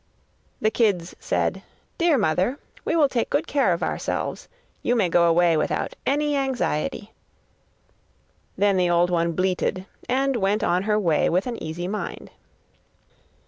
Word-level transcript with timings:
The 0.59 0.71
kids 0.71 1.15
said: 1.19 1.61
'Dear 1.99 2.17
mother, 2.17 2.57
we 2.83 2.95
will 2.95 3.07
take 3.07 3.29
good 3.29 3.45
care 3.45 3.71
of 3.71 3.83
ourselves; 3.83 4.47
you 4.81 4.95
may 4.95 5.09
go 5.09 5.25
away 5.27 5.55
without 5.55 5.93
any 6.07 6.35
anxiety.' 6.35 7.11
Then 8.57 8.77
the 8.77 8.89
old 8.89 9.11
one 9.11 9.33
bleated, 9.33 9.85
and 10.09 10.37
went 10.37 10.63
on 10.63 10.81
her 10.89 10.97
way 10.99 11.29
with 11.29 11.45
an 11.45 11.61
easy 11.61 11.87
mind. 11.87 12.31